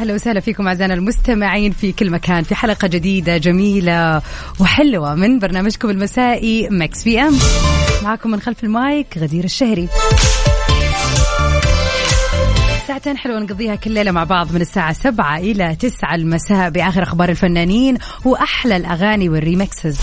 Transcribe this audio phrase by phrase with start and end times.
[0.00, 4.22] أهلا وسهلا فيكم أعزائنا المستمعين في كل مكان في حلقة جديدة جميلة
[4.60, 7.38] وحلوة من برنامجكم المسائي Mix PM.
[8.02, 9.88] معكم من خلف المايك غدير الشهري.
[12.88, 16.14] ساعتين حلوة نقضيها كل ليلة مع بعض من الساعة سبعة إلى تسعة.
[16.14, 19.98] المساء بآخر أخبار الفنانين وأحلى الأغاني وال remixes.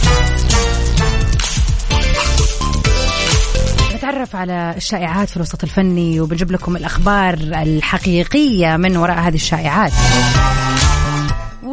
[4.07, 9.91] نتعرف على الشائعات في الوسط الفني وبنجيب لكم الأخبار الحقيقية من وراء هذه الشائعات.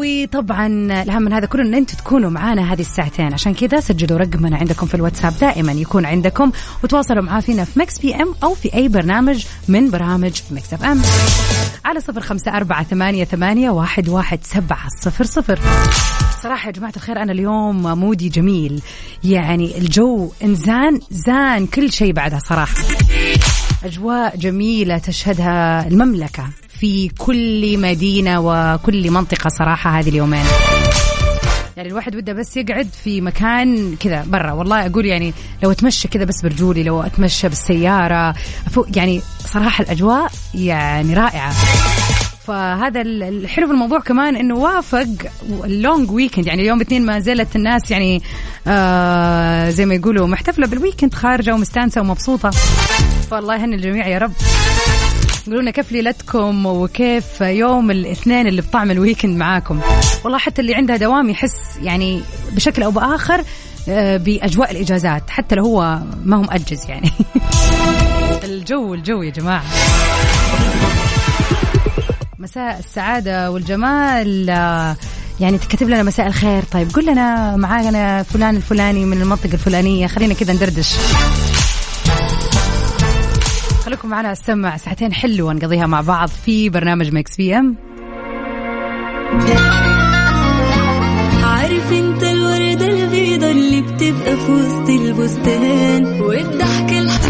[0.05, 0.67] وطبعا
[1.03, 3.33] الأهم من هذا كله أن أنتم تكونوا معنا هذه الساعتين.
[3.33, 6.53] عشان كذا سجلوا رقمنا عندكم في الواتساب دائما يكون عندكم
[6.85, 11.03] وتواصلوا معاه فينا في Mix PM أو في أي برنامج من برامج Mix FM
[11.85, 15.61] على صفر خمسة أربعة ثمانية, ثمانية واحد, واحد سبعة صفر صفر.
[16.43, 18.83] صراحة يا جماعة الخير أنا اليوم mood ي جميل.
[19.25, 22.75] يعني الجو إن زان زان كل شيء بعدها صراحة.
[23.85, 26.45] أجواء جميلة تشهدها المملكة.
[26.81, 30.45] في كل مدينة وكل منطقة صراحة هذه اليومين.
[31.77, 34.53] يعني الواحد وده بس يقعد في مكان كذا برا.
[34.53, 38.35] والله أقول يعني لو أتمشى كذا بس برجولي لو أتمشى بالسيارة
[38.71, 41.53] فوق يعني صراحة الأجواء يعني رائعة.
[42.47, 45.07] فهذا ال- الحلو في الموضوع كمان إنه وافق
[45.65, 48.23] ال long weekend يعني اليوم الاثنين ما زالت الناس يعني
[48.67, 52.51] آه زي ما يقولوا محتفلة بال weekend خارجة ومستانسة ومبسوطة.
[53.31, 54.33] فالله يهني الجميع يا رب.
[55.47, 59.81] قولوا لنا كيف ليلتكم وكيف يوم الاثنين اللي بطعم الويكند معاكم.
[60.25, 62.23] والله حتى اللي عندها دوام يحس يعني
[62.53, 63.45] بشكل أو بآخر
[63.89, 67.11] آه، بأجواء الإجازات حتى لو هو ما هو مأجز يعني.
[68.45, 69.65] الجو الجو يا جماعة.
[72.39, 74.97] مساء السعادة والجمال آه،
[75.41, 76.63] يعني تكتب لنا مساء الخير.
[76.63, 80.07] طيب قول لنا معانا فلان الفلاني من المنطقة الفلانية.
[80.07, 80.95] خلينا كذا ندردش.
[83.85, 87.77] خليكم معنا السمع ساعتين حلوة نقضيها مع بعض في برنامج Mix PM.
[91.45, 97.21] عارف انت الوردة البيضة اللي بتبقى في وسط البستان والضحك الح...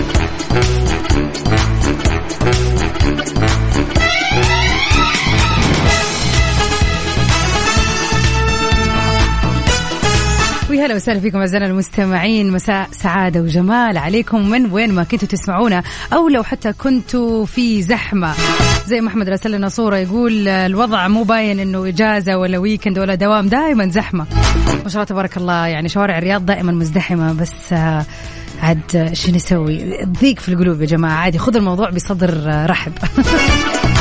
[10.84, 12.50] ويا هلا وسهلا فيكم أعزائنا المستمعين.
[12.50, 18.34] مساء سعادة وجمال عليكم من وين ما كنتوا تسمعونا أو لو حتى كنتوا في زحمة.
[18.86, 23.14] زي ما أحمد راسل لنا صورة يقول الوضع مو باين إنه إجازة ولا ويكند ولا
[23.14, 24.26] دوام دائما زحمة.
[24.84, 28.04] ما شاء الله تبارك الله يعني شوارع الرياض دائما مزدحمة بس آه،
[28.62, 32.92] عاد شو نسوي؟ ضيق في القلوب يا جماعة عادي خذ الموضوع بصدر آه، رحب.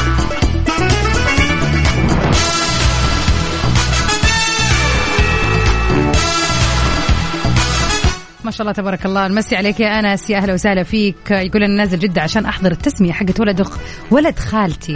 [8.53, 9.27] شاء الله تبارك الله.
[9.27, 11.31] نمسي عليك يا أنس يا أهلا وسهلا فيك.
[11.31, 13.77] يقول أنا نازل جدة عشان أحضر التسمية حقت ولد أخ
[14.11, 14.95] ولد خالتي.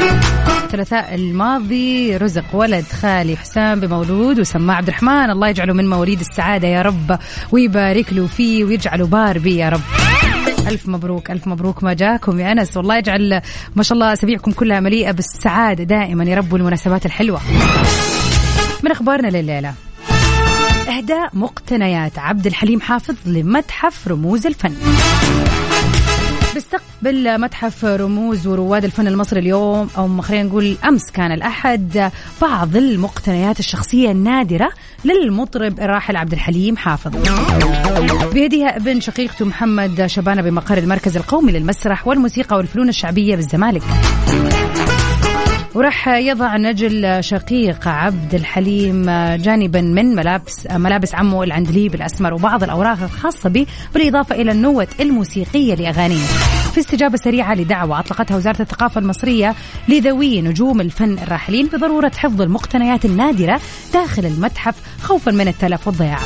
[0.63, 5.29] الثلاثاء الماضي رزق ولد خالي حسام بمولود وسماه عبد الرحمن.
[5.29, 7.19] الله يجعله من مواليد السعادة يا رب
[7.51, 9.81] ويبارك له فيه ويجعله بار بي يا رب.
[10.67, 12.77] ألف مبروك ألف مبروك ما جاكم يا أنس.
[12.77, 13.41] والله يجعل
[13.75, 17.41] ما شاء الله أسابيعكم كلها مليئة بالسعادة دائما يا رب والمناسبات الحلوة.
[18.83, 19.73] من أخبارنا لليلة؟
[20.87, 24.73] إهداء مقتنيات عبد الحليم حافظ لمتحف رموز الفن
[26.53, 32.11] بيستقبل متحف رموز ورواد الفن المصري اليوم أو خلينا نقول أمس كان الأحد
[32.41, 34.69] بعض المقتنيات الشخصية النادرة
[35.05, 37.15] للمطرب الراحل عبد الحليم حافظ.
[38.33, 43.83] بيدها ابن شقيقته محمد شبانة بمقر المركز القومي للمسرح والموسيقى والفنون الشعبية بالزمالك.
[45.77, 53.03] وراح يضع نجل شقيق عبد الحليم جانبا من ملابس ملابس عمه العندليب الأسمر وبعض الأوراق
[53.03, 56.25] الخاصة به بالإضافة إلى النوت الموسيقية لأغانيه.
[56.73, 59.55] في استجابة سريعة لدعوة أطلقتها وزارة الثقافة المصرية
[59.89, 63.61] لذوي نجوم الفن الراحلين بضرورة حفظ المقتنيات النادرة
[63.93, 66.19] داخل المتحف خوفا من التلف والضياع.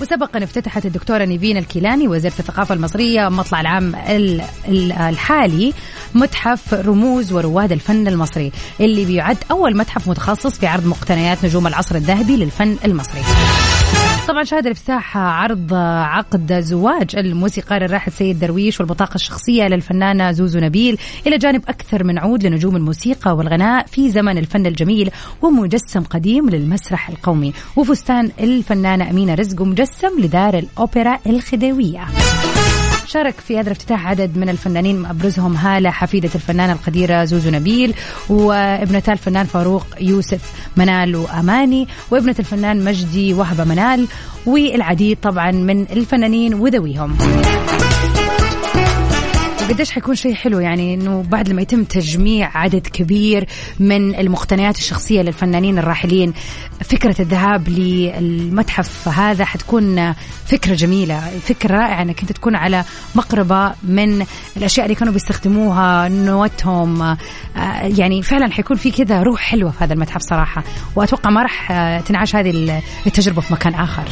[0.00, 5.72] وسبق أن افتتحت الدكتورة نيفين الكيلاني وزيرة الثقافة المصرية مطلع العام ال- ال- الحالي
[6.14, 11.94] متحف رموز ورواد الفن المصري اللي بيعد أول متحف متخصص في عرض مقتنيات نجوم العصر
[11.94, 13.20] الذهبي للفن المصري.
[14.30, 20.98] طبعا شهد الإفتتاح عرض عقد زواج الموسيقار الراحل سيد درويش والبطاقة الشخصية للفنانة زوزو نبيل
[21.26, 25.10] إلى جانب أكثر من عود لنجوم الموسيقى والغناء في زمن الفن الجميل
[25.42, 27.52] ومجسم قديم للمسرح القومي.
[27.76, 32.04] وفستان الفنانة أمينة رزق ومجسم لدار الأوبرا الخديوية.
[33.12, 37.94] شارك في هذا الافتتاح عدد من الفنانين أبرزهم هالة حفيدة الفنانة القديرة زوزو نبيل
[38.28, 44.08] وابنتا الفنان فاروق يوسف منال وأماني وابنة الفنان مجدي وهبة منال
[44.46, 47.18] والعديد طبعا من الفنانين وذويهم.
[49.70, 53.46] قديش حيكون شيء حلو يعني إنه بعد لما يتم تجميع عدد كبير
[53.80, 56.32] من المقتنيات الشخصية للفنانين الراحلين
[56.84, 60.12] فكرة الذهاب للمتحف هذا حتكون
[60.46, 62.84] فكرة جميلة فكرة رائعة إنك أنت تكون على
[63.14, 64.26] مقربة من
[64.56, 67.02] الأشياء اللي كانوا بيستخدموها نوتهم.
[67.02, 67.16] آه،
[67.82, 70.64] يعني فعلا حيكون في كذا روح حلوة في هذا المتحف صراحة
[70.96, 74.04] وأتوقع ما راح تنعاش هذه التجربة في مكان آخر.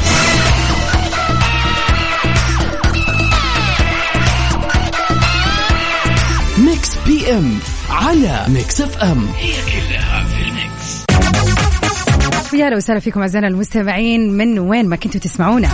[7.30, 7.58] M
[7.90, 9.28] على Mix FM
[12.54, 15.68] يا أهلا وسهلا فيكم أعزائنا المستمعين من وين ما كنتوا تسمعونا.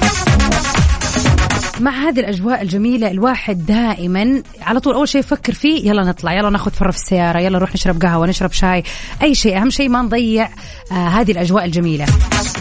[1.80, 6.50] مع هذه الأجواء الجميلة الواحد دائما على طول أول شيء يفكر فيه يلا نطلع يلا
[6.50, 8.82] ناخذ فرة في السيارة يلا نروح نشرب قهوة نشرب شاي
[9.22, 10.48] أي شيء أهم شيء ما نضيع
[10.92, 12.06] آه هذه الأجواء الجميلة.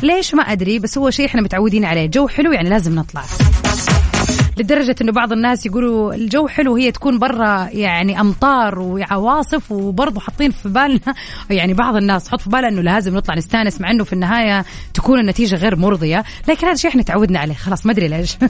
[0.04, 3.24] ليش ما أدري بس هو شيء إحنا متعودين عليه جو حلو يعني لازم نطلع.
[4.58, 10.52] لدرجة إنه بعض الناس يقولوا الجو حلو هي تكون برا يعني أمطار وعواصف وبرضه حاطين
[10.52, 11.14] في بالنا.
[11.50, 15.20] يعني بعض الناس تحط في بالها إنه لازم نطلع نستأنس مع إنه في النهاية تكون
[15.20, 16.24] النتيجة غير مرضية.
[16.48, 17.54] لكن هذا الشيء إحنا تعودنا عليه.
[17.54, 18.38] خلاص ما أدري ليش.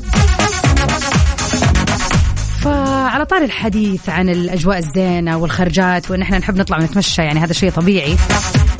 [2.63, 7.71] فعلى طار الحديث عن الأجواء الزينة والخرجات وإن إحنا نحب نطلع ونتمشى يعني هذا شيء
[7.71, 8.15] طبيعي.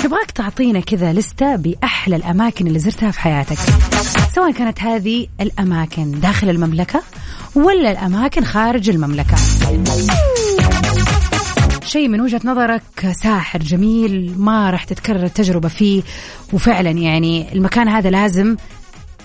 [0.05, 3.57] نبغاك تعطينا كذا لستة بأحلى الأماكن اللي زرتها في حياتك.
[4.35, 7.03] سواء كانت هذه الأماكن داخل المملكة
[7.55, 9.35] ولا الأماكن خارج المملكة.
[11.83, 16.03] شيء من وجهة نظرك ساحر جميل ما راح تتكرر التجربة فيه
[16.53, 18.55] وفعلا يعني المكان هذا لازم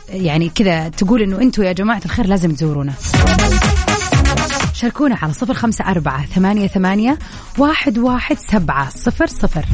[0.08, 2.92] يعني كذا تقول إنه أنتم يا جماعة الخير لازم تزورونا.
[4.74, 7.18] شاركونا على صفر خمسة أربعة ثمانية ثمانية
[7.58, 9.64] واحد واحد سبعة صفر صفر.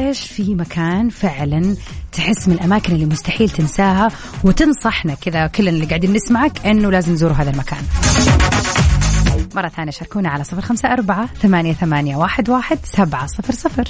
[0.00, 1.76] إيش في مكان فعلا
[2.12, 4.08] تحس من الأماكن اللي مستحيل تنساها
[4.44, 7.82] وتنصحنا كذا كلنا اللي قاعدين نسمعك إنه لازم نزور هذا المكان.
[9.54, 13.84] مرة ثانية شاركونا على صفر خمسة أربعة ثمانية ثمانية واحد واحد سبعة صفر صفر.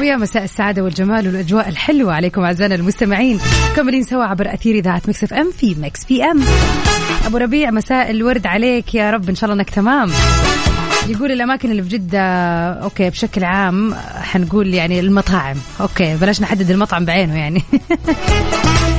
[0.00, 3.40] ويا مساء السعادة والجمال والأجواء الحلوة عليكم أعزائنا المستمعين.
[3.76, 6.44] مكملين سوا عبر أثير إذاعة Mix FM في Mix PM.
[7.26, 10.10] أبو ربيع مساء الورد عليك يا رب إن شاء الله إنك تمام.
[11.08, 12.20] يقول الأماكن اللي في جدة
[12.72, 15.56] okay بشكل عام حنقول يعني المطاعم.
[15.80, 17.62] okay بلاش نحدد المطعم بعينه يعني.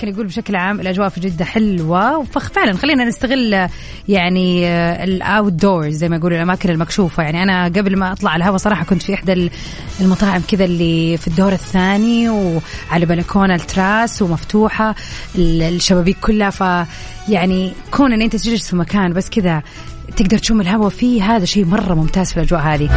[0.00, 2.24] لكن يقول بشكل عام الأجواء في جدة حلوة.
[2.24, 3.68] فعلا خلينا نستغل
[4.08, 4.68] يعني
[5.04, 7.22] ال outdoors زي ما يقولوا الأماكن المكشوفة.
[7.22, 9.50] يعني أنا قبل ما أطلع الهواء صراحة كنت في إحدى
[10.00, 14.94] المطاعم كذا اللي في الدور الثاني وعلى بلكونة التراس ومفتوحة
[15.38, 16.50] الشبابيك كلها.
[16.50, 16.86] ف
[17.28, 19.62] يعني كون إن أنت تجلس في مكان بس كذا
[20.16, 22.90] تقدر تشم الهواء فيه هذا شيء مرة ممتاز في الأجواء هذه.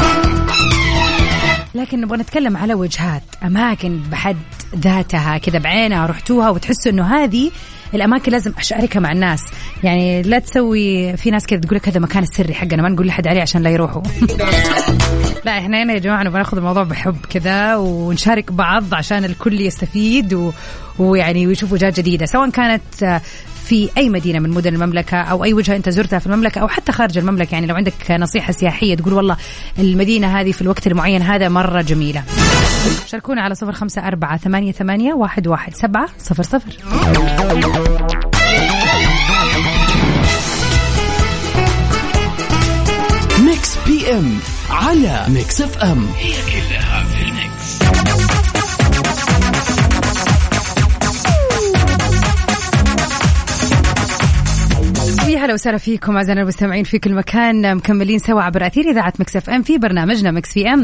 [1.76, 4.38] لكن نبغى نتكلم على وجهات أماكن بحد
[4.76, 7.52] ذاتها كذا بعينها رحتوها وتحسوا إنه هذه
[7.94, 9.42] الأماكن لازم أشاركها مع الناس.
[9.84, 13.28] يعني لا تسوي في ناس كذا تقول لك هذا مكان السري حقنا ما نقول لحد
[13.28, 14.02] عليه عشان لا يروحوا.
[15.46, 20.34] لا إحنا هنا يا جماعة نبغى ناخذ الموضوع بحب كذا ونشارك بعض عشان الكل يستفيد
[20.34, 20.52] و...
[21.00, 23.22] ويعني ويشوف وجهات جديدة سواء كانت
[23.74, 26.92] في أي مدينة من مدن المملكة أو أي وجهة أنت زرتها في المملكة أو حتى
[26.92, 29.38] خارج المملكة؟ يعني لو عندك نصيحة سياحية تقول والله
[29.80, 32.24] المدينة هذه في الوقت المعين هذا مرة جميلة.
[33.08, 36.74] شاركونا على صفر خمسة أربعة ثمانية, ثمانية واحد, واحد سبعة صفر صفر.
[43.46, 44.38] Mix PM
[44.70, 46.06] على Mix FM.
[46.18, 46.83] هي كلها
[55.54, 57.76] يا هلا وسهلا فيكم اعزائنا المستمعين في كل مكان.
[57.76, 60.84] مكملين سوا عبر أثير إذاعة Mix FM في برنامجنا Mix PM.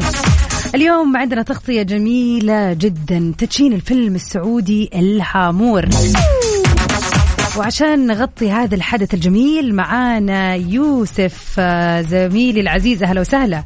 [0.76, 5.86] اليوم عندنا تغطية جميلة جدا تدشين الفيلم السعودي الهامور.
[7.58, 13.04] وعشان نغطي هذا الحدث الجميل معانا يوسف آه، زميلي العزيز.
[13.04, 13.64] أهلا وسهلا.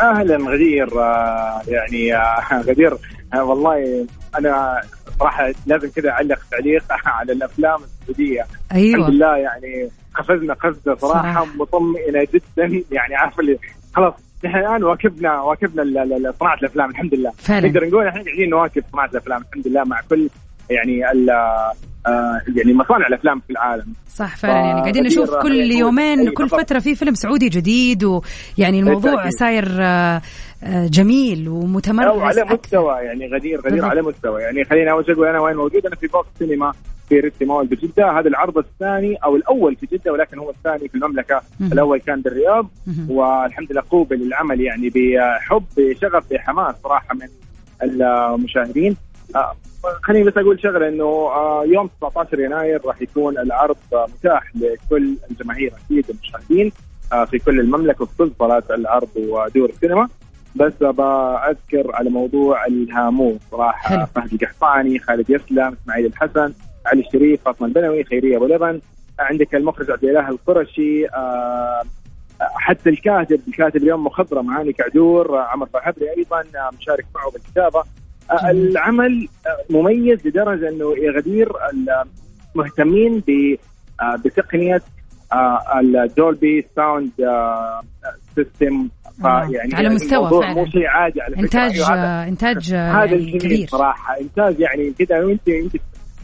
[0.00, 2.96] أهلا غدير آه، يعني آه، غدير
[3.34, 4.06] والله
[4.38, 4.80] أنا
[5.20, 11.22] صراحة لازم كذا اعلق تعليق على الأفلام السعودية الحمد أيوه لله يعني قفزنا قفزة صراحة
[11.22, 11.46] صراحة.
[11.56, 13.58] مطمئنة جدا يعني عارف اللي
[13.94, 15.82] خلاص نحن الآن واكبنا واكبنا
[16.40, 17.68] صناعة الأفلام الحمد لله فعلا.
[17.68, 20.28] نقدر نقول إحنا قاعدين نواكب صناعة الأفلام الحمد لله مع كل
[20.70, 21.10] يعني
[22.56, 26.48] يعني مصانع الأفلام في العالم صح فعلا يعني قاعدين نشوف كل يومين كل.
[26.48, 29.30] فترة في فيلم سعودي جديد ويعني الموضوع.
[29.30, 30.22] صاير آه،
[30.64, 32.54] آه، جميل أو ومتمرس على أكثر.
[32.64, 33.84] مستوى يعني غدير غدير.
[33.84, 36.72] على مستوى يعني خليني أول شيء أقول أنا وين موجود أنا في بوكس سينما
[37.08, 40.94] في ريتي مول بجده هذا العرض الثاني أو الأول في جدة ولكن هو الثاني في
[40.94, 41.72] المملكة مهم.
[41.72, 43.10] الأول كان بالرياض مهم.
[43.10, 47.28] والحمد لله قوبل العمل يعني بحب بشغف بحماس صراحة من
[47.82, 48.96] المشاهدين
[49.36, 49.52] آه،
[50.02, 55.72] خليني بس أقول شغلة إنه آه، يوم 19 يناير راح يكون العرض متاح لكل الجماهير
[55.84, 56.72] أكيد المشاهدين
[57.12, 60.08] آه، في كل المملكة وفي كل صالات العرض ودور السينما
[60.56, 63.40] بس بأذكر على موضوع الهامور حلو.
[63.50, 66.52] صراحة فهد القحطاني خالد يسلم إسماعيل الحسن
[66.86, 68.80] علي الشريف فاطمة البنوي خيرية أبو لبن
[69.18, 71.82] عندك المخرج عبد الإله القرشي آه،
[72.40, 76.44] حتى الكاتب الكاتب اليوم مخضرم هاني كعدور عمر باهبري أيضا
[76.78, 77.84] مشارك معه بالكتابة.
[78.50, 79.28] العمل
[79.70, 81.48] مميز لدرجه أنه يا غدير
[82.54, 83.22] مهتمين
[84.00, 84.82] آه، بتقنية
[86.04, 87.10] ال Dolby sound
[88.34, 88.88] system
[89.22, 90.54] فيعني على مستوى الموضوع فعلا.
[90.54, 93.66] مو شيء عادي على إنتاج أيوة، هذا- آه، إنتاج هذا يعني كبير.
[93.68, 94.20] صراحة.
[94.20, 95.76] إنتاج يعني كذا وانت أنت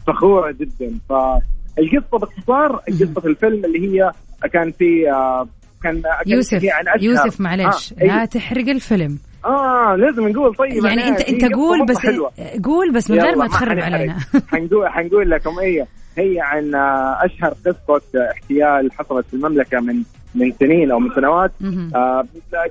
[0.06, 0.98] فخورة جدا.
[1.08, 4.12] فالقصة باختصار قصه الفيلم اللي هي
[4.52, 5.48] كان في آه،
[5.82, 9.18] كان كان يوسف في عن أشهر- يوسف معلش آه, لا أي- تحرق الفيلم.
[9.44, 12.32] آه لازم نقول طيب يعني انت أنت قول بس حلوة.
[12.64, 13.78] قول بس من غير ما تخرب.
[13.78, 14.16] علينا
[14.52, 15.86] حنقول حنقول لكم هي
[16.18, 16.74] هي عن
[17.24, 20.02] أشهر قصة احتيال حصلت في المملكة من
[20.34, 21.52] من سنين أو من سنوات.
[21.94, 22.24] آه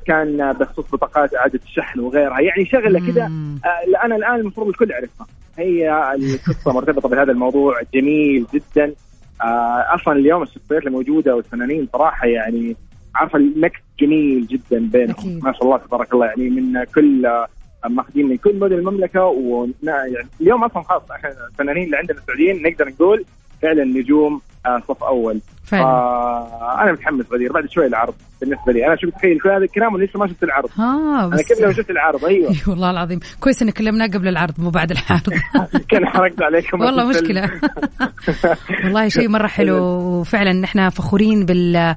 [0.06, 3.24] كان بخصوص بطاقات إعادة الشحن وغيرها يعني شغلة كذا.
[3.26, 8.94] آه، أنا الآن المفروض الكل يعرفها هي القصة مرتبطة بهذا الموضوع جميل جدا
[9.42, 12.76] آه، أصلا اليوم الشخصيات الموجودة والفنانين صراحة يعني
[13.18, 15.44] عارفه الميكس جميل جدا بينهم أكيد.
[15.44, 17.28] ما شاء الله تبارك الله يعني من كل
[17.90, 19.74] ماخذين من كل مدن المملكة ونا-
[20.06, 21.02] يعني اليوم أصلا خلاص
[21.52, 23.26] الفنانين اللي عندنا السعوديين نقدر نقول
[23.62, 25.42] فعلا نجوم آه، صف أول.
[25.64, 25.84] فعلا.
[25.84, 28.88] آه أنا متحمس غدير بعد شوي العرض بالنسبة لي.
[28.88, 31.90] أنا شوف تخيل كل هذا الكلام ولسه ما شفت العرض؟ أنا بس كيف لو شفت
[31.90, 32.50] العرض أيوه.
[32.52, 33.20] اي والله العظيم.
[33.40, 35.34] كويس ان كلمناه قبل العرض مو بعد العرض.
[35.92, 36.82] كان حرقت عليكم.
[36.82, 37.06] والله.
[37.10, 37.52] مشكلة.
[38.84, 39.78] والله شيء مرة حلو.
[40.20, 41.96] وفعلا نحن فخورين بال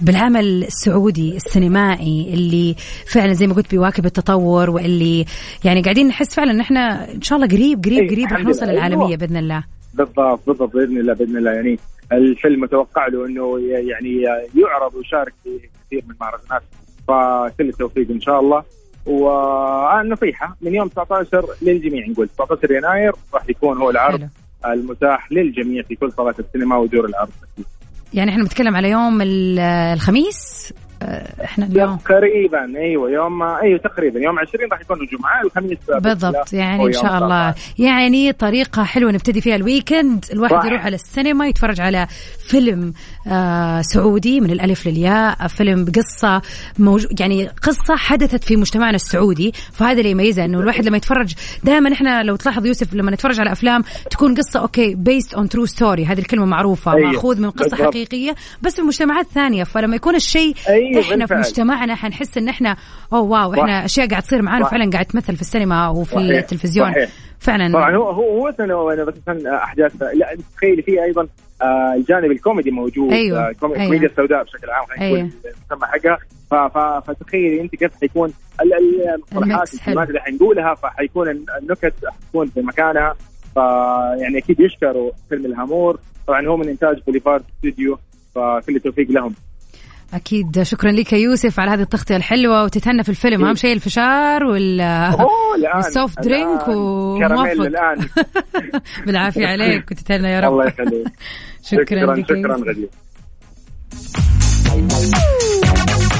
[0.00, 2.74] بالعمل السعودي السينمائي اللي
[3.06, 5.24] فعلا زي ما قلت بيواكب التطور واللي
[5.64, 8.64] يعني قاعدين نحس فعلا إن إحنا إن شاء الله قريب قريب إيه، قريب رح نوصل
[8.66, 8.72] لله.
[8.74, 9.16] للعالمية أيوة.
[9.16, 9.64] بإذن الله.
[9.94, 11.50] بالضبط بالضبط بإذن الله بإذن الله.
[11.50, 11.78] يعني
[12.12, 14.22] الفيلم متوقع له إنه يعني
[14.54, 15.50] يعرض ويشارك في
[15.86, 16.62] كثير من المهرجانات
[17.08, 18.62] فكل التوفيق إن شاء الله.
[19.06, 24.72] والنصيحة من يوم 19 للجميع نقول 19 يناير راح يكون هو العرض حلو.
[24.72, 27.30] المتاح للجميع في كل صالات السينما ودور العرض.
[28.14, 29.58] يعني إحنا بنتكلم على يوم ال-
[29.94, 30.72] الخميس؟
[31.44, 36.86] إحنا اليوم تقريبا أيوه يوم أيوه تقريبا يوم 20 راح يكون الجمعة الخميس بالضبط يعني
[36.86, 37.74] إن شاء الله 19.
[37.78, 40.64] يعني طريقة حلوة نبتدي فيها الويكند الواحد صح.
[40.64, 42.06] يروح على السينما يتفرج على
[42.48, 42.92] فيلم
[43.26, 46.42] آه سعودي من الألف للياء فيلم بقصة
[46.78, 51.92] موجود يعني قصة حدثت في مجتمعنا السعودي فهذا اللي يميزها إنه الواحد لما يتفرج دائما
[51.92, 56.04] إحنا لو تلاحظ يوسف لما نتفرج على أفلام تكون قصة okay based on true story
[56.04, 57.10] هذه الكلمة معروفة أيوه.
[57.10, 57.82] مأخوذ من قصة بالضبط.
[57.88, 61.38] حقيقية بس في مجتمعات ثانية فلما يكون الشيء أيوه، إحنا في بالفعل.
[61.38, 62.76] مجتمعنا حنحس إن إحنا
[63.12, 63.84] oh wow إحنا صح.
[63.84, 64.64] أشياء قاعد تصير معانا.
[64.68, 66.36] فعلا قاعد تمثل في السينما أو في صحيح.
[66.38, 67.08] التلفزيون صحيح.
[67.40, 69.14] فعلا طبعا هو هو هو أنا بس
[69.46, 71.28] أحداث لا تخيلي فيه أيضا
[71.62, 73.38] آه الجانب الكوميدي موجود أيوة.
[73.38, 73.50] آه أيوة.
[73.50, 75.30] الكوميديا السوداء بشكل عام خلينا نقول أيوة.
[75.70, 76.18] المسمى حقها
[77.00, 80.08] فتخيلي أنت كيف حيكون ال- ال- المصطلحات الكلمات.
[80.08, 83.14] اللي حنقولها فحيكون النكت حتكون في مكانها
[83.54, 87.98] فيعني أكيد يشكروا فيلم الهامور طبعا هو من إنتاج Boulevard Studio
[88.34, 89.34] فكل التوفيق لهم
[90.14, 90.62] أكيد.
[90.62, 93.44] شكرا لك يا يوسف على هذه التغطية الحلوة وتتهنى في الفيلم.
[93.44, 94.80] أهم شيء الفشار وال
[95.74, 97.42] والسوفت درينك وموفق.
[97.50, 98.08] الآن.
[99.06, 100.52] بالعافية عليك وتتهنى يا رب.
[100.52, 101.06] الله يخليك.
[101.64, 102.56] شكرا شكرا لك شكرا.
[102.56, 102.88] غدير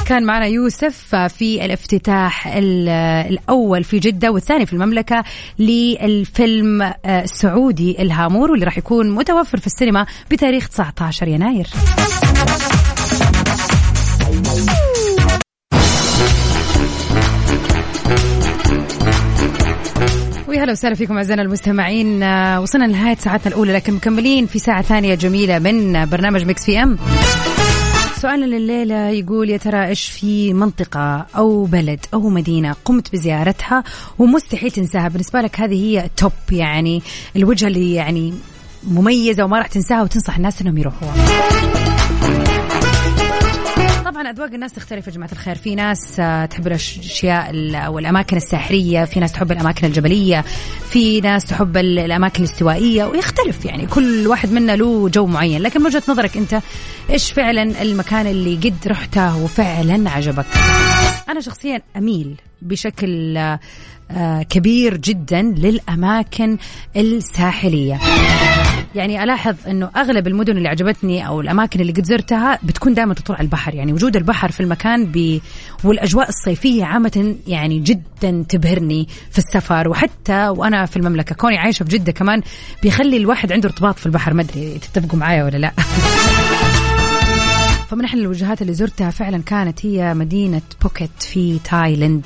[0.07, 2.89] كان معنا يوسف في الافتتاح ال-
[3.29, 5.23] الأول في جدة والثاني في المملكة
[5.59, 11.67] للفيلم آه، السعودي الهامور واللي راح يكون متوفر في السينما بتاريخ 19 يناير.
[20.69, 22.23] ويا هلا وسهلا فيكم أعزائنا المستمعين.
[22.23, 26.83] آه، وصلنا لنهاية ساعتنا الأولى لكن مكملين في ساعة ثانية جميلة من برنامج مكس في
[26.83, 26.97] أم.
[28.21, 33.83] سؤالنا لليلة يقول يا ترى إيش في منطقة أو بلد أو مدينة قمت بزيارتها
[34.19, 37.01] ومستحيل تنساها؟ بالنسبة لك هذه هي توب يعني
[37.35, 38.33] الوجهة اللي يعني
[38.87, 41.98] مميزة وما راح تنساها وتنصح الناس أنهم يروحوها.
[44.19, 45.55] طبعا أذواق الناس تختلف يا جماعة الخير.
[45.55, 50.41] في ناس آه، تحب الأشياء ال- أو الأماكن الساحرية في ناس تحب الأماكن الجبلية
[50.89, 53.85] في ناس تحب ال- الأماكن الاستوائية ويختلف يعني.
[53.87, 55.61] كل واحد منا له جو معين.
[55.61, 56.61] لكن من وجهة نظرك أنت
[57.09, 60.45] إيش فعلا المكان اللي قد رحته وفعلا عجبك؟
[61.29, 63.59] أنا شخصيا أميل بشكل آه،
[64.11, 66.57] آه، كبير جدا للأماكن
[66.97, 67.99] الساحلية.
[68.95, 73.33] يعني ألاحظ إنه أغلب المدن اللي عجبتني أو الأماكن اللي قد زرتها بتكون دائما تطل
[73.33, 73.75] على البحر.
[73.75, 75.39] يعني وجود البحر في المكان ب...
[75.83, 79.89] والأجواء الصيفية عامة يعني جدا تبهرني في السفر.
[79.89, 82.41] وحتى وأنا في المملكة كوني عايشة في جدة كمان
[82.83, 84.33] بيخلي الواحد عنده ارتباط في البحر.
[84.33, 85.71] ما أدري تتفقوا معايا ولا لا.
[87.89, 92.25] فمن احد الوجهات اللي زرتها فعلا كانت هي مدينة بوكيت في تايلاند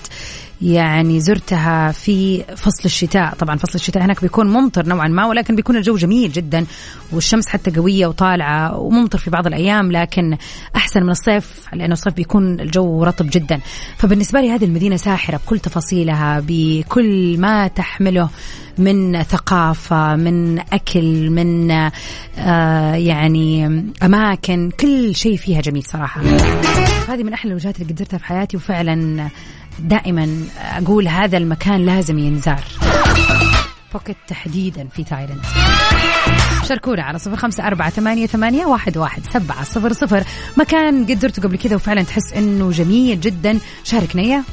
[0.63, 3.33] يعني زرتها في فصل الشتاء.
[3.33, 6.65] طبعا فصل الشتاء هناك بيكون ممطر نوعا ما ولكن بيكون الجو جميل جدا
[7.11, 10.37] والشمس حتى قوية وطالعة وممطر في بعض الأيام لكن
[10.75, 13.59] أحسن من الصيف لأنه الصيف بيكون الجو رطب جدا.
[13.97, 18.29] فبالنسبة لي هذه المدينة ساحرة بكل تفاصيلها بكل ما تحمله
[18.77, 21.71] من ثقافة من أكل من
[22.37, 23.65] آه يعني
[24.03, 26.21] أماكن كل شيء فيها جميل صراحة.
[27.09, 29.29] هذه من أحلى الوجهات اللي قد زرتها في حياتي وفعلا
[29.79, 32.63] دائما أقول هذا المكان لازم ينزار.
[33.93, 35.41] بوكيت تحديدا في تايلاند
[36.69, 40.23] شاركونا على صفر خمسة أربعة ثمانية, ثمانية واحد, واحد سبعة صفر صفر.
[40.57, 43.59] مكان قد زرته قبل كذا وفعلا تحس إنه جميل جدا.
[43.83, 44.43] شاركنا إياه.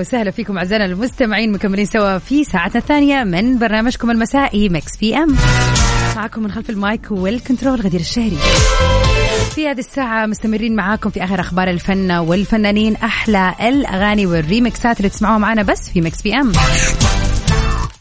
[0.00, 5.36] وسهلا فيكم أعزائنا المستمعين مكملين سوا في ساعتنا الثانية من برنامجكم المسائي Mix PM
[6.16, 8.36] معكم من خلف ال mic وال control غدير الشهري.
[9.54, 15.38] في هذه الساعة مستمرين معاكم في آخر أخبار الفن والفنانين أحلى الأغاني والريمكسات اللي تسمعوها
[15.38, 16.52] معنا بس في Mix PM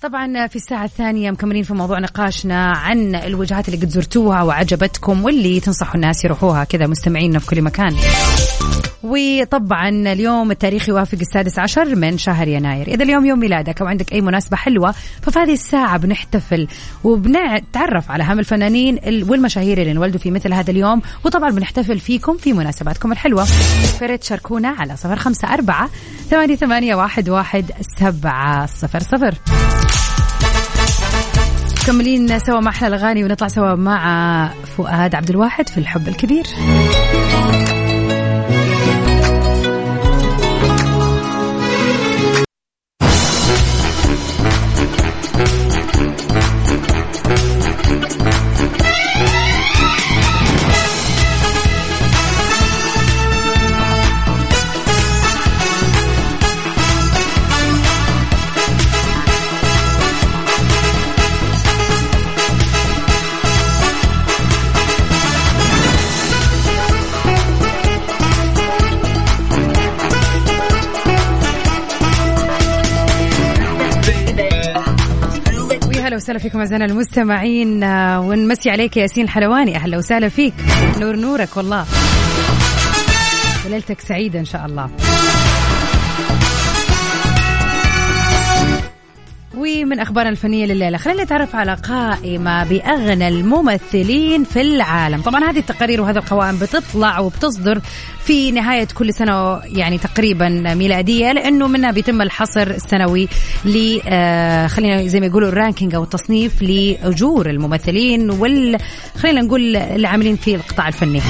[0.01, 5.59] طبعا في الساعة الثانية مكملين في موضوع نقاشنا عن الوجهات اللي قد زرتوها وعجبتكم واللي
[5.59, 6.63] تنصحوا الناس يروحوها.
[6.63, 7.95] كذا مستمعينا في كل مكان.
[9.03, 12.87] وطبعا اليوم التاريخ يوافق السادس عشر من شهر يناير.
[12.87, 16.67] إذا اليوم يوم ميلادك أو عندك أي مناسبة حلوة ففي هذه الساعة بنحتفل
[17.03, 21.01] وبنتعرف على أهم الفنانين ال- والمشاهير اللي انولدوا في مثل هذا اليوم.
[21.25, 23.43] وطبعا بنحتفل فيكم في مناسباتكم الحلوة.
[23.99, 25.89] فريت شاركونا على صفر خمسة أربعة
[26.29, 27.65] ثمانية, ثمانية واحد, واحد
[27.99, 29.35] سبعة صفر صفر.
[31.89, 36.43] مكملين سوا مع أحلى الأغاني ونطلع سوا مع فؤاد عبد الواحد في الحب الكبير.
[76.49, 80.53] فيكم أعزائنا المستمعين آه، ونمسي عليك يا ياسين الحلواني أهلا وسهلا فيك.
[80.99, 81.85] نور نورك والله.
[83.65, 84.89] وليلتك سعيدة إن شاء الله.
[89.57, 90.97] ومن اخبارنا الفنية لليلة.
[90.97, 95.21] خلينا نتعرف على قائمة بأغنى الممثلين في العالم.
[95.21, 97.81] طبعا هذه التقارير وهذه القوائم بتطلع وبتصدر
[98.23, 103.27] في نهاية كل سنة يعني تقريبا ميلادية لأنه منها بيتم الحصر السنوي
[103.65, 108.77] ل آه، خلينا زي ما يقولوا ال ranking أو التصنيف لأجور الممثلين وال
[109.17, 111.21] خلينا نقول العاملين في القطاع الفني.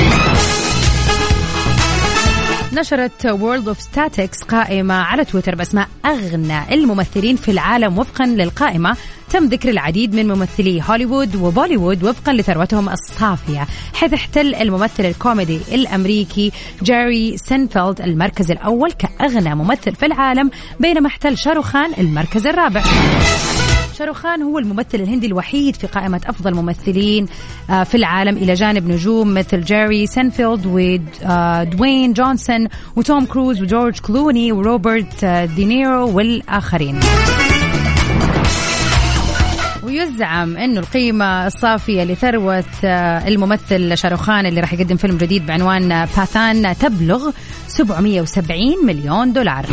[2.73, 8.97] نشرت World of Statistics قائمة على تويتر بأسماء أغنى الممثلين في العالم وفقا للقائمة.
[9.29, 13.67] تم ذكر العديد من ممثلي هوليوود وبوليوود وفقا لثروتهم الصافية.
[13.93, 16.51] حيث احتل الممثل الكوميدي الأمريكي
[16.83, 22.83] جيري سينفيلد المركز الأول كأغنى ممثل في العالم بينما احتل شاروخان المركز الرابع.
[23.99, 27.27] شاروخان هو الممثل الهندي الوحيد في قائمة أفضل ممثلين
[27.69, 34.51] آه، في العالم إلى جانب نجوم مثل جيري سينفيلد ودوين جونسون وتوم كروز وجورج كلوني
[34.51, 36.99] وروبرت آه، دينيرو والآخرين.
[40.09, 46.77] ويزعم إنه القيمة الصافية لثروة آه، الممثل شاروخان اللي راح يقدم فيلم جديد بعنوان باثان
[46.77, 47.31] تبلغ
[47.67, 49.65] 770 مليون دولار.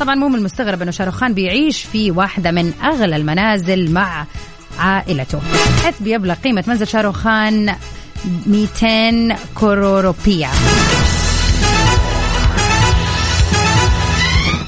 [0.00, 4.26] طبعا مو من المستغرب إنه شاروخان بيعيش في واحدة من أغلى المنازل مع
[4.78, 5.40] عائلته.
[5.84, 7.74] حيث بيبلغ قيمة منزل شاروخان
[8.46, 10.48] 200 كرور روبية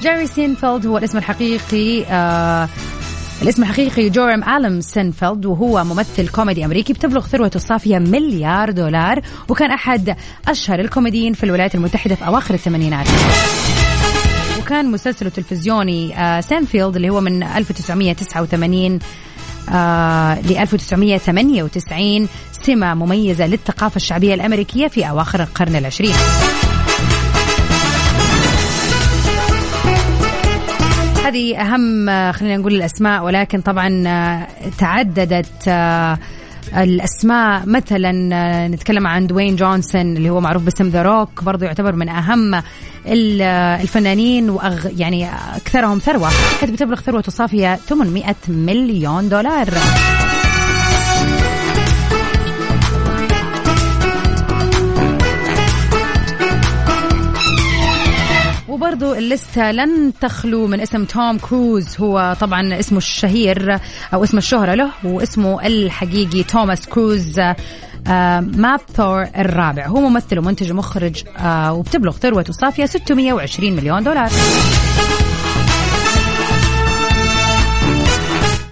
[0.02, 2.68] جيري سينفيلد هو الاسم الحقيقي آه
[3.42, 9.70] الاسم الحقيقي جيروم ألن سينفيلد وهو ممثل كوميدي أمريكي بتبلغ ثروته الصافية مليار دولار وكان
[9.70, 10.16] أحد
[10.48, 13.06] أشهر الكوميديين في الولايات المتحدة في أواخر الثمانينات.
[14.60, 18.98] وكان مسلسله التلفزيوني آه سينفيلد اللي هو من 1989
[19.70, 26.14] آه ل 1998 سمة مميزة للثقافة الشعبية الأمريكية في أواخر القرن العشرين.
[31.24, 34.46] هذه أهم آه، خلينا نقول الأسماء ولكن طبعا آه،
[34.78, 36.18] تعددت آه،
[36.76, 37.62] الأسماء.
[37.66, 38.12] مثلا
[38.68, 42.62] نتكلم عن دوين جونسون اللي هو معروف باسم ذا روك برضه يعتبر من أهم
[43.06, 46.28] الفنانين وأغ يعني أكثرهم ثروة.
[46.60, 49.68] حيث بتبلغ ثروته الصافيه 800 مليون دولار.
[58.92, 61.96] وبرضو اللستة لن تخلو من اسم توم كروز.
[62.00, 63.78] هو طبعا اسمه الشهير
[64.14, 69.86] أو اسم الشهرة له واسمه الحقيقي توماس كروز آه مابوثر الرابع.
[69.86, 74.30] هو ممثل ومنتج ومخرج آه وبتبلغ ثروته الصافية 620 مليون دولار.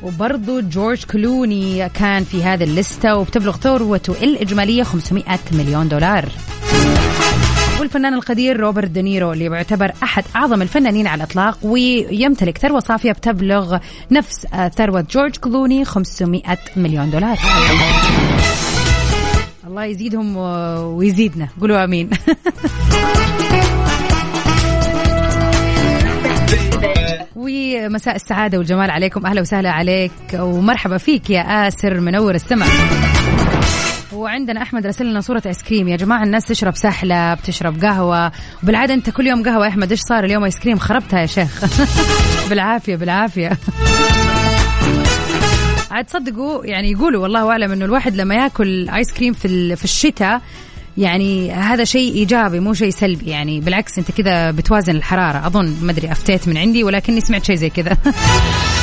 [0.02, 6.24] وبرضو جورج كلوني كان في هذه اللستة وبتبلغ ثروته الإجمالية 500 مليون دولار.
[7.80, 13.78] والفنان القدير روبرت دينيرو اللي يعتبر أحد أعظم الفنانين على الإطلاق ويمتلك ثروة صافية بتبلغ
[14.10, 16.42] نفس ثروة جورج كلوني 500
[16.76, 17.38] مليون دولار.
[19.66, 20.36] الله يزيدهم
[20.96, 21.48] ويزيدنا.
[21.60, 22.10] قولوا آمين.
[27.36, 29.26] ومساء السعادة والجمال عليكم.
[29.26, 32.66] أهلا وسهلا عليك ومرحبا فيك يا آسر منور السمع
[34.12, 38.32] وعندنا أحمد راسل لنا صورة ايس كريم يا جماعة الناس تشرب سحلة بتشرب قهوة.
[38.62, 39.90] بالعادة أنت كل يوم قهوة يا أحمد.
[39.90, 41.64] إيش صار اليوم ايس كريم خربتها يا شيخ.
[42.50, 43.58] بالعافية بالعافية.
[45.90, 50.40] عاد تصدقوا يعني يقولوا والله أعلم إنه الواحد لما ياكل ايس كريم في في الشتاء
[50.98, 53.30] يعني هذا شيء إيجابي مو شيء سلبي.
[53.30, 55.46] يعني بالعكس أنت كذا بتوازن الحرارة.
[55.46, 57.96] أظن ما أدري أفتيت من عندي ولكني سمعت شيء زي كذا.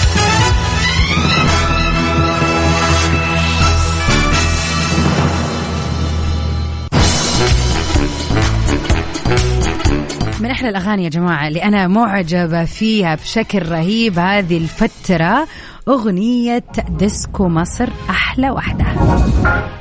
[10.57, 15.47] أحلى الاغاني يا جماعة اللي أنا معجبة فيها بشكل رهيب هذه الفترة
[15.87, 18.85] أغنية ديسكو مصر أحلى واحدة.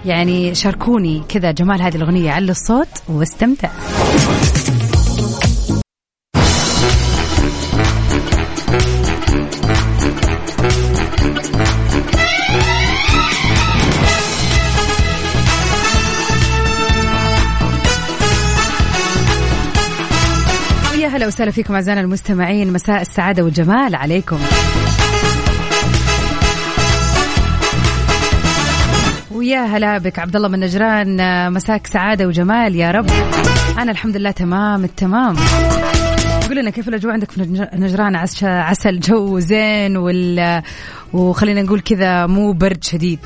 [0.04, 3.68] يعني شاركوني كذا جمال هذه الأغنية على الصوت واستمتع.
[21.16, 22.72] هلا وسهلا فيكم أعزائنا المستمعين.
[22.72, 24.38] مساء السعادة والجمال عليكم.
[29.30, 31.52] ويا هلا بك عبد الله من نجران.
[31.52, 33.06] مساك سعادة وجمال يا رب.
[33.78, 35.36] أنا الحمد لله تمام التمام.
[36.48, 40.62] قول لنا كيف الأجواء عندك في نجران؟ عسى الجو زين وال
[41.12, 43.18] وخلينا نقول كذا مو برد شديد.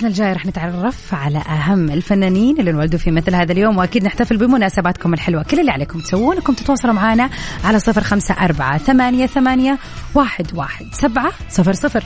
[0.00, 4.36] فقرتنا الجاية رح نتعرف على أهم الفنانين اللي انولدوا في مثل هذا اليوم وأكيد نحتفل
[4.36, 5.42] بمناسباتكم الحلوة.
[5.42, 7.30] كل اللي عليكم تسوون إنكم تتواصلوا معنا
[7.64, 9.78] على صفر خمسة أربعة ثمانية, ثمانية
[10.14, 12.04] واحد, واحد سبعة صفر صفر.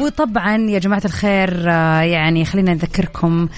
[0.00, 3.48] وطبعا يا جماعة الخير آه، يعني خلينا نذكركم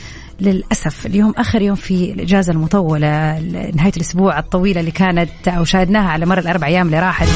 [0.40, 3.38] للأسف اليوم آخر يوم في الإجازة المطولة
[3.74, 7.28] نهاية الأسبوع الطويلة اللي كانت أو شاهدناها على مر الأربع أيام اللي راحت.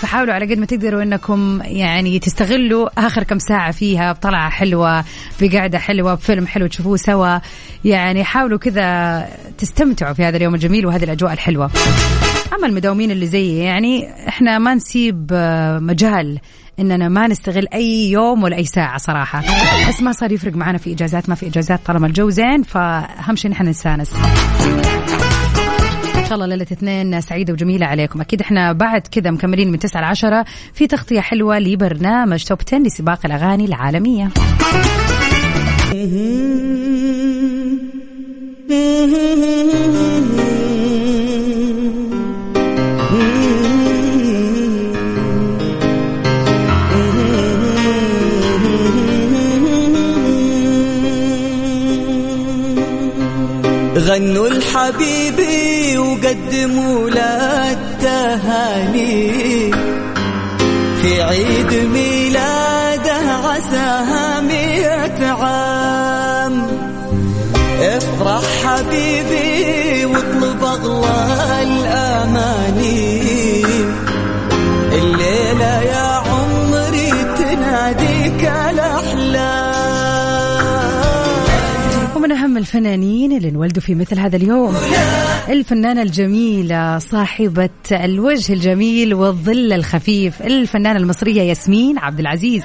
[0.00, 5.04] فحاولوا على قد ما تقدروا انكم يعني تستغلوا آخر كم ساعة فيها بطلعة حلوة
[5.40, 7.38] بقعدة حلوة بفيلم حلو تشوفوه سوا.
[7.84, 9.28] يعني حاولوا كذا
[9.58, 11.70] تستمتعوا في هذا اليوم الجميل وهذه الأجواء الحلوة.
[12.58, 16.40] أما المداومين اللي زيي يعني إحنا ما نسيب آه، مجال
[16.78, 19.42] إننا ما نستغل أي يوم ولا أي ساعة صراحة.
[19.88, 23.50] بس ما صار يفرق معنا في إجازات ما في إجازات طالما الجو زين فأهم شيء
[23.50, 24.10] نحن نستانس.
[26.24, 28.20] إن شاء الله ليلة اثنين سعيدة وجميلة عليكم.
[28.20, 32.78] أكيد إحنا بعد كذا مكملين من 9 ل 10 في تغطية حلوة لبرنامج توب 10
[32.78, 34.30] لسباق الأغاني العالمية.
[53.98, 55.73] غنوا الحبيبي
[56.24, 59.70] وقدموا له التهاني
[61.02, 62.73] في عيد ميلاده
[82.64, 84.76] الفنانين اللي انولدوا في مثل هذا اليوم.
[85.48, 92.62] الفنانة الجميلة صاحبة الوجه الجميل والظل الخفيف الفنانة المصرية ياسمين عبد العزيز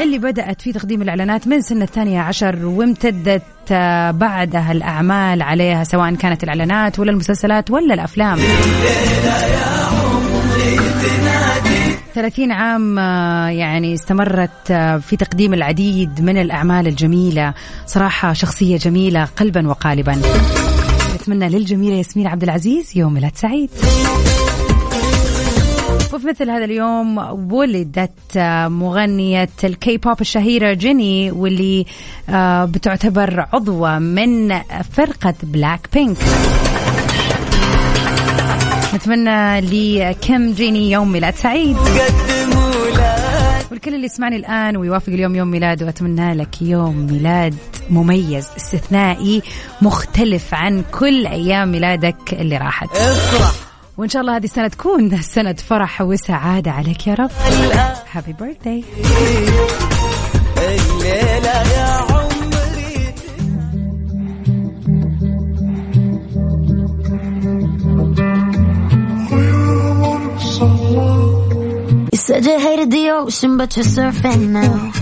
[0.00, 6.14] اللي بدأت في تقديم الإعلانات من سن الثانية عشر وامتدت آه، بعدها الأعمال عليها سواء
[6.14, 8.38] كانت الإعلانات ولا المسلسلات ولا الأفلام.
[12.14, 17.54] 30 عام آه، يعني استمرت آه، في تقديم العديد من الأعمال الجميلة.
[17.86, 20.22] صراحة شخصية جميلة قلبا وقالبا.
[21.14, 23.70] نتمنى للجميلة ياسمين عبد العزيز يوم ميلاد سعيد.
[26.14, 27.18] وفي مثل هذا اليوم
[27.52, 31.86] ولدت آه، مغنية الكي بوب الشهيرة جيني واللي
[32.64, 34.58] بتعتبر عضوة من
[34.92, 36.18] فرقة بلاك بينك.
[38.94, 41.76] نتمنى لكيم جيني يوم ميلاد سعيد.
[43.70, 47.54] والكل اللي يسمعني الآن ويوافق اليوم يوم ميلاده أتمنى لك يوم ميلاد
[47.90, 49.42] مميز استثنائي
[49.82, 52.96] مختلف عن كل أيام ميلادك اللي راحت.
[52.96, 53.50] افرح
[53.98, 57.30] وإن شاء الله هذه السنة تكون سنة فرح وسعادة عليك يا رب.
[58.12, 58.84] هابي بيرثداي
[60.58, 62.17] الليلة يا
[72.44, 74.92] Hated the ocean, but you're surfing now.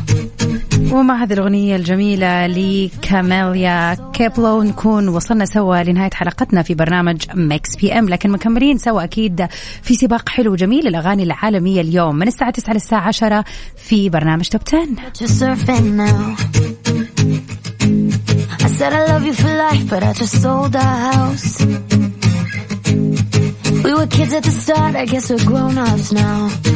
[0.92, 8.08] ومع هذه الأغنية الجميلة لكاميلا كابيلو نكون وصلنا سوا لنهاية حلقتنا في برنامج Mix PM
[8.08, 9.46] لكن مكملين سوا أكيد
[9.82, 13.44] في سباق حلو جميل الأغاني العالمية اليوم من الساعة 9 للساعة 10
[13.76, 16.36] في برنامج Top 10 But you're surfing now.
[18.64, 21.48] I said I love you for life, but I just sold our house.
[23.84, 26.75] We were kids at the start, I guess we're grown ups now.